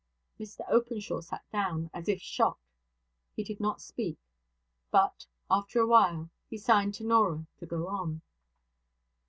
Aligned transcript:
Mr 0.39 0.67
Openshaw 0.67 1.21
sat 1.21 1.43
down, 1.51 1.91
as 1.93 2.09
if 2.09 2.19
shot. 2.19 2.57
He 3.35 3.43
did 3.43 3.59
not 3.59 3.79
speak; 3.81 4.17
but, 4.89 5.27
after 5.47 5.79
a 5.79 5.85
while, 5.85 6.31
he 6.49 6.57
signed 6.57 6.95
to 6.95 7.03
Norah 7.03 7.45
to 7.59 7.65
go 7.67 7.87
on. 7.87 8.23